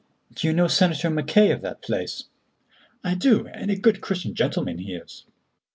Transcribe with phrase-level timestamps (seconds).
[0.33, 2.23] "Do you know Senator Mackay, of that place?"
[3.03, 5.25] "I do, and a good Christian gentleman he is."